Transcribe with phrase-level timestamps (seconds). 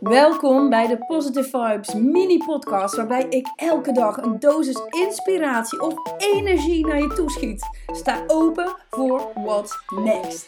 [0.00, 5.94] Welkom bij de Positive Vibes mini podcast waarbij ik elke dag een dosis inspiratie of
[6.18, 7.68] energie naar je toeschiet.
[7.86, 10.46] Sta open voor what's next.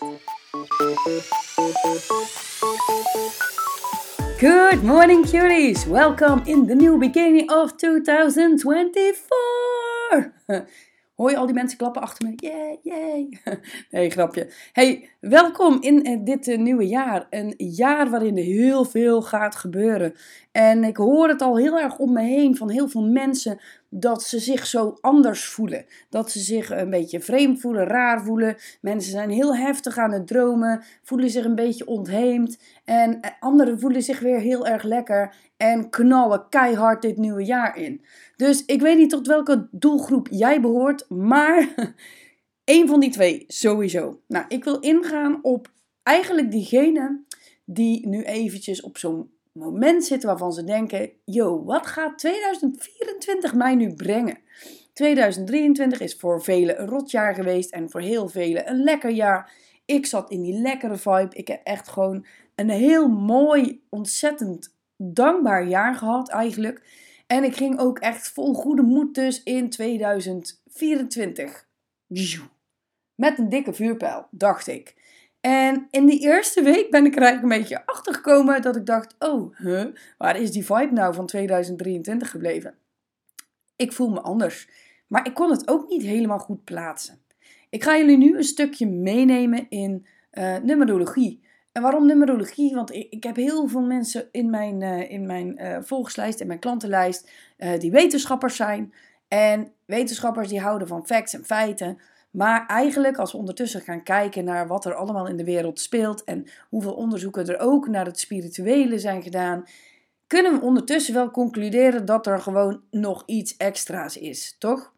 [4.37, 9.27] Good morning cuties, welcome in the new beginning of 2024.
[11.19, 12.33] Hoor je al die mensen klappen achter me?
[12.37, 13.39] Yay, yay.
[13.91, 14.53] Nee, grapje.
[14.73, 17.27] Hey, welkom in eh, dit eh, nieuwe jaar.
[17.31, 20.15] Een jaar waarin heel veel gaat gebeuren.
[20.53, 24.23] En ik hoor het al heel erg om me heen van heel veel mensen dat
[24.23, 25.85] ze zich zo anders voelen.
[26.11, 28.57] Dat ze zich een beetje vreemd voelen, raar voelen.
[28.81, 32.59] Mensen zijn heel heftig aan het dromen, voelen zich een beetje ontheemd.
[32.85, 37.77] En eh, anderen voelen zich weer heel erg lekker en knallen keihard dit nieuwe jaar
[37.77, 38.03] in.
[38.37, 41.69] Dus ik weet niet tot welke doelgroep jij behoort, maar
[42.69, 44.21] één van die twee sowieso.
[44.27, 45.73] Nou, ik wil ingaan op
[46.03, 47.25] eigenlijk diegene
[47.65, 53.75] die nu eventjes op zo'n moment zitten waarvan ze denken: yo, wat gaat 2024 mij
[53.75, 54.39] nu brengen?
[54.93, 59.53] 2023 is voor velen een rotjaar geweest en voor heel velen een lekker jaar.
[59.85, 61.29] Ik zat in die lekkere vibe.
[61.33, 66.87] Ik heb echt gewoon een heel mooi, ontzettend dankbaar jaar gehad eigenlijk.
[67.27, 71.67] En ik ging ook echt vol goede moed dus in 2024.
[73.19, 74.95] Met een dikke vuurpijl, dacht ik.
[75.41, 78.87] En in die eerste week ben ik er eigenlijk een beetje achter gekomen dat ik
[78.87, 79.55] dacht: oh,
[80.19, 82.75] waar is die vibe nou van 2023 gebleven?
[83.77, 84.69] Ik voel me anders.
[85.07, 87.21] Maar ik kon het ook niet helemaal goed plaatsen.
[87.71, 91.43] Ik ga jullie nu een stukje meenemen in uh, numerologie.
[91.73, 92.75] En waarom numerologie?
[92.75, 96.59] Want ik, heb heel veel mensen in mijn, uh, in mijn uh, volgerslijst, in mijn
[96.59, 97.31] klantenlijst,
[97.79, 98.93] die wetenschappers zijn.
[99.29, 101.99] En wetenschappers die houden van facts en feiten.
[102.31, 106.25] Maar eigenlijk, als we ondertussen gaan kijken naar wat er allemaal in de wereld speelt
[106.25, 109.65] en hoeveel onderzoeken er ook naar het spirituele zijn gedaan,
[110.27, 114.93] kunnen we ondertussen wel concluderen dat er gewoon nog iets extra's is, toch?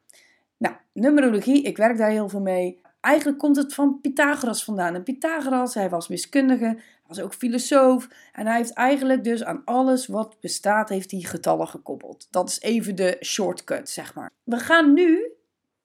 [0.57, 2.81] Nou, numerologie, ik werk daar heel veel mee.
[3.01, 4.95] Eigenlijk komt het van Pythagoras vandaan.
[4.95, 8.09] En Pythagoras, hij was wiskundige, was ook filosoof.
[8.33, 12.27] En hij heeft eigenlijk dus aan alles wat bestaat, heeft hij getallen gekoppeld.
[12.31, 14.31] Dat is even de shortcut, zeg maar.
[14.43, 15.33] We gaan nu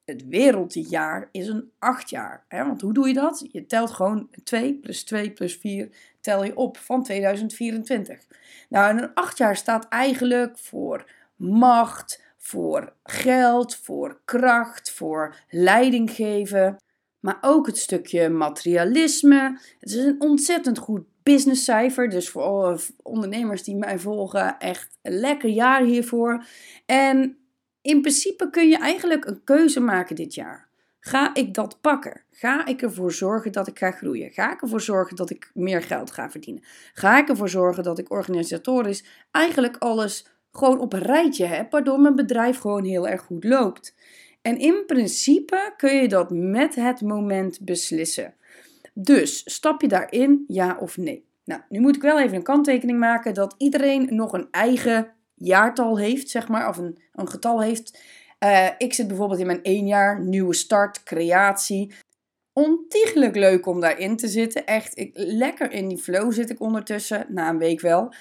[0.05, 2.45] het wereldjaar is een acht jaar.
[2.47, 2.65] Hè?
[2.65, 3.47] Want hoe doe je dat?
[3.51, 5.89] Je telt gewoon 2 plus 2 plus 4
[6.21, 8.25] tel je op van 2024.
[8.69, 16.77] Nou, een acht jaar staat eigenlijk voor macht, voor geld, voor kracht, voor leiding geven.
[17.19, 19.59] Maar ook het stukje materialisme.
[19.79, 22.09] Het is een ontzettend goed businesscijfer.
[22.09, 26.45] Dus voor alle ondernemers die mij volgen, echt een lekker jaar hiervoor.
[26.85, 27.37] En
[27.85, 30.67] in principe kun je eigenlijk een keuze maken dit jaar.
[30.99, 32.21] Ga ik dat pakken?
[32.31, 34.31] Ga ik ervoor zorgen dat ik ga groeien?
[34.31, 36.63] Ga ik ervoor zorgen dat ik meer geld ga verdienen?
[36.93, 41.99] Ga ik ervoor zorgen dat ik organisatorisch eigenlijk alles gewoon op een rijtje heb, waardoor
[41.99, 43.95] mijn bedrijf gewoon heel erg goed loopt?
[44.41, 48.33] En in principe kun je dat met het moment beslissen.
[48.93, 51.25] Dus stap je daarin, ja of nee?
[51.43, 55.97] Nou, nu moet ik wel even een kanttekening maken dat iedereen nog een eigen jaartal
[55.97, 57.99] heeft, zeg maar, of een, een getal heeft.
[58.39, 61.93] Uh, ik zit bijvoorbeeld in mijn één jaar, nieuwe start, creatie.
[62.53, 64.65] Ontiegelijk leuk om daarin te zitten.
[64.65, 68.13] Echt, ik, lekker in die flow zit ik ondertussen, na een week wel.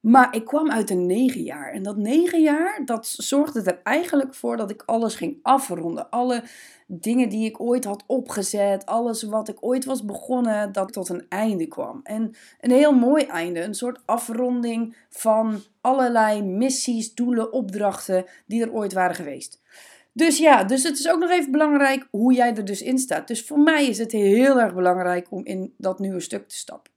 [0.00, 1.72] Maar ik kwam uit een negen jaar.
[1.72, 6.10] En dat negen jaar, dat zorgde er eigenlijk voor dat ik alles ging afronden.
[6.10, 6.42] Alle
[6.90, 11.26] dingen die ik ooit had opgezet, alles wat ik ooit was begonnen, dat tot een
[11.28, 12.00] einde kwam.
[12.02, 18.72] En een heel mooi einde, een soort afronding van allerlei missies, doelen, opdrachten die er
[18.72, 19.60] ooit waren geweest.
[20.12, 23.28] Dus ja, dus het is ook nog even belangrijk hoe jij er dus in staat.
[23.28, 26.92] Dus voor mij is het heel erg belangrijk om in dat nieuwe stuk te stappen.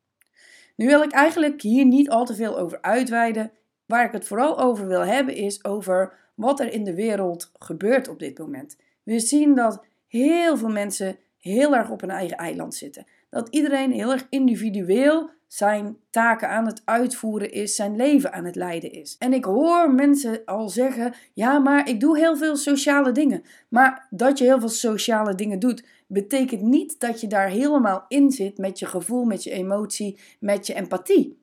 [0.76, 3.52] Nu wil ik eigenlijk hier niet al te veel over uitweiden.
[3.86, 8.08] Waar ik het vooral over wil hebben is over wat er in de wereld gebeurt
[8.08, 8.78] op dit moment.
[9.04, 13.06] We zien dat heel veel mensen heel erg op een eigen eiland zitten.
[13.30, 18.56] Dat iedereen heel erg individueel zijn taken aan het uitvoeren is, zijn leven aan het
[18.56, 19.16] leiden is.
[19.20, 23.44] En ik hoor mensen al zeggen: ja, maar ik doe heel veel sociale dingen.
[23.70, 28.32] Maar dat je heel veel sociale dingen doet, betekent niet dat je daar helemaal in
[28.32, 31.40] zit met je gevoel, met je emotie, met je empathie.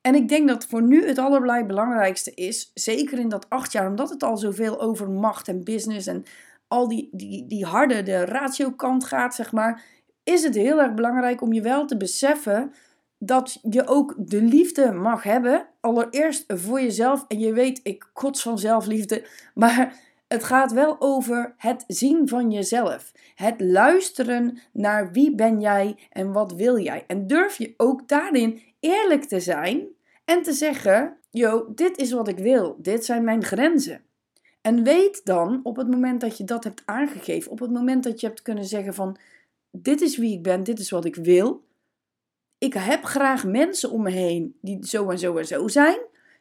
[0.00, 4.10] En ik denk dat voor nu het allerbelangrijkste is, zeker in dat acht jaar, omdat
[4.10, 6.24] het al zoveel over macht en business en
[6.70, 9.82] al die, die, die harde, de ratio kant gaat, zeg maar,
[10.24, 12.72] is het heel erg belangrijk om je wel te beseffen
[13.18, 15.66] dat je ook de liefde mag hebben.
[15.80, 17.24] Allereerst voor jezelf.
[17.28, 19.26] En je weet, ik kots van zelfliefde.
[19.54, 19.94] Maar
[20.28, 23.12] het gaat wel over het zien van jezelf.
[23.34, 27.04] Het luisteren naar wie ben jij en wat wil jij.
[27.06, 29.86] En durf je ook daarin eerlijk te zijn
[30.24, 32.76] En te zeggen, yo, dit is wat ik wil.
[32.78, 34.04] Dit zijn mijn grenzen.
[34.60, 38.20] En weet dan, op het moment dat je dat hebt aangegeven, op het moment dat
[38.20, 39.16] je hebt kunnen zeggen van,
[39.70, 41.64] dit is wie ik ben, dit is wat ik wil.
[42.58, 45.98] Ik heb graag mensen om me heen die zo en zo en zo zijn.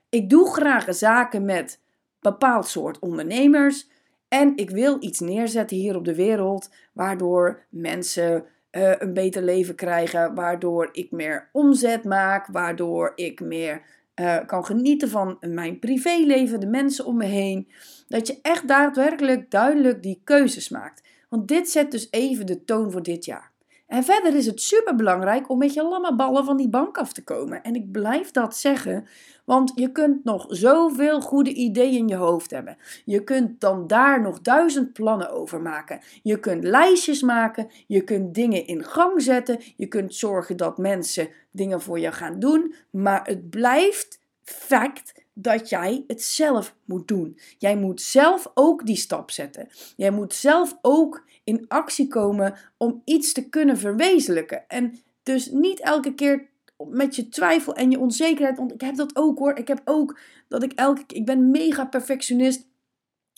[0.09, 1.79] Ik doe graag zaken met
[2.19, 3.89] bepaald soort ondernemers.
[4.27, 9.75] En ik wil iets neerzetten hier op de wereld, waardoor mensen uh, een beter leven
[9.75, 13.81] krijgen, waardoor ik meer omzet maak, waardoor ik meer
[14.19, 17.67] uh, kan genieten van mijn privéleven, de mensen om me heen.
[18.07, 21.07] Dat je echt daadwerkelijk duidelijk die keuzes maakt.
[21.29, 23.48] Want dit zet dus even de toon voor dit jaar.
[23.89, 27.13] En verder is het super belangrijk om met je lamme ballen van die bank af
[27.13, 27.63] te komen.
[27.63, 29.07] En ik blijf dat zeggen,
[29.45, 32.77] want je kunt nog zoveel goede ideeën in je hoofd hebben.
[33.05, 35.99] Je kunt dan daar nog duizend plannen over maken.
[36.23, 41.29] Je kunt lijstjes maken, je kunt dingen in gang zetten, je kunt zorgen dat mensen
[41.51, 42.73] dingen voor je gaan doen.
[42.89, 47.39] Maar het blijft fact dat jij het zelf moet doen.
[47.57, 49.67] Jij moet zelf ook die stap zetten.
[49.95, 54.67] Jij moet zelf ook in actie komen om iets te kunnen verwezenlijken.
[54.67, 54.93] En
[55.23, 56.47] dus niet elke keer
[56.87, 58.57] met je twijfel en je onzekerheid.
[58.57, 59.57] Want ik heb dat ook hoor.
[59.57, 61.17] Ik heb ook dat ik elke keer.
[61.17, 62.67] Ik ben mega perfectionist.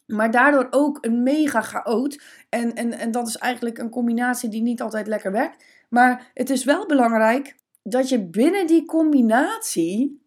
[0.05, 2.21] Maar daardoor ook een mega chaot.
[2.49, 5.63] En, en, en dat is eigenlijk een combinatie die niet altijd lekker werkt.
[5.89, 10.21] Maar het is wel belangrijk dat je binnen die combinatie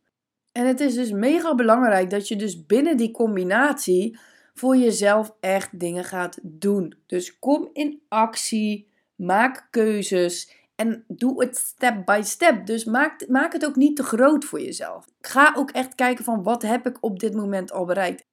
[0.53, 4.19] en het is dus mega belangrijk dat je dus binnen die combinatie
[4.55, 6.95] voor jezelf echt dingen gaat doen.
[7.07, 12.67] Dus kom in actie, maak keuzes en doe het step by step.
[12.67, 15.07] Dus maak, maak het ook niet te groot voor jezelf.
[15.21, 18.27] Ga ook echt kijken van wat heb ik op dit moment al bereikt.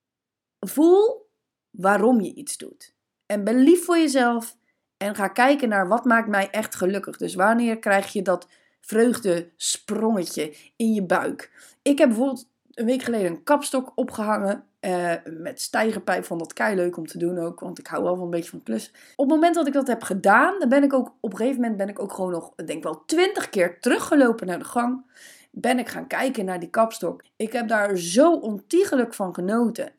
[0.60, 1.30] Voel
[1.70, 2.96] waarom je iets doet.
[3.26, 4.58] En ben lief voor jezelf
[4.98, 7.18] en ga kijken naar wat maakt mij echt gelukkig.
[7.18, 8.48] Dus wanneer krijg je dat
[8.82, 11.52] vreugdesprongetje in je buik.
[11.82, 14.64] Ik heb bijvoorbeeld een week geleden een kapstok opgehangen.
[14.82, 17.60] Uh, met stijgerpijp van dat kei leuk om te doen ook.
[17.60, 18.92] Want ik hou wel van een beetje van plus.
[19.16, 21.62] Op het moment dat ik dat heb gedaan, dan ben ik ook op een gegeven
[21.62, 25.06] moment ben ik ook gewoon nog, denk wel twintig keer teruggelopen naar de gang.
[25.52, 27.24] Ben ik gaan kijken naar die kapstok.
[27.36, 29.94] Ik heb daar zo ontiegelijk van genoten.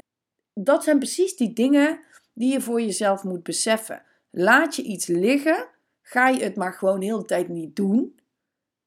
[0.55, 2.01] Dat zijn precies die dingen
[2.33, 4.03] die je voor jezelf moet beseffen.
[4.31, 5.67] Laat je iets liggen.
[6.03, 8.21] Ga je het maar gewoon de hele tijd niet doen.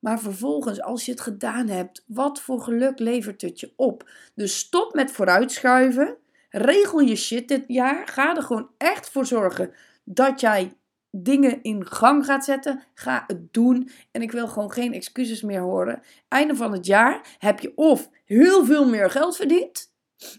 [0.05, 4.09] Maar vervolgens, als je het gedaan hebt, wat voor geluk levert het je op?
[4.35, 6.17] Dus stop met vooruitschuiven.
[6.49, 8.07] Regel je shit dit jaar.
[8.07, 9.73] Ga er gewoon echt voor zorgen
[10.03, 10.73] dat jij
[11.11, 12.83] dingen in gang gaat zetten.
[12.93, 13.89] Ga het doen.
[14.11, 16.01] En ik wil gewoon geen excuses meer horen.
[16.27, 19.91] Einde van het jaar heb je of heel veel meer geld verdiend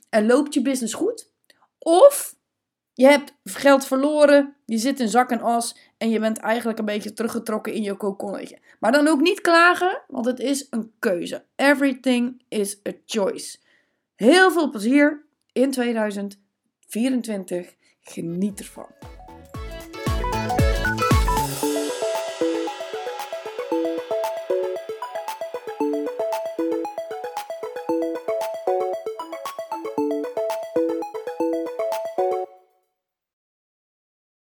[0.09, 1.31] en loopt je business goed.
[1.79, 2.36] Of
[2.97, 6.85] je hebt geld verloren, je zit in zak en as en je bent eigenlijk een
[6.85, 8.59] beetje teruggetrokken in je kokonnetje.
[8.81, 11.45] Maar dan ook niet klagen, want het is een keuze.
[11.57, 13.59] Everything is a choice.
[14.15, 17.75] Heel veel plezier in 2024.
[18.01, 18.87] Geniet ervan.